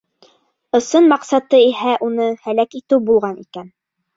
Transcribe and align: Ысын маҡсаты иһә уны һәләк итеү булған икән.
Ысын 0.77 1.09
маҡсаты 1.11 1.61
иһә 1.65 1.93
уны 2.09 2.27
һәләк 2.47 2.77
итеү 2.81 3.03
булған 3.11 3.41
икән. 3.47 3.71